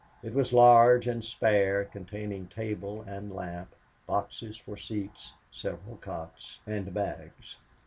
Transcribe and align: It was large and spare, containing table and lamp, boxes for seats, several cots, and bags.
It 0.23 0.33
was 0.33 0.51
large 0.51 1.07
and 1.07 1.23
spare, 1.23 1.85
containing 1.85 2.47
table 2.47 3.03
and 3.03 3.31
lamp, 3.31 3.75
boxes 4.07 4.57
for 4.57 4.75
seats, 4.75 5.35
several 5.51 5.97
cots, 5.97 6.59
and 6.65 6.91
bags. 6.91 7.57